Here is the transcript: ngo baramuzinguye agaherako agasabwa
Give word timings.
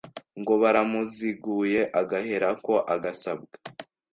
ngo 0.39 0.53
baramuzinguye 0.61 1.81
agaherako 2.01 2.73
agasabwa 2.93 3.53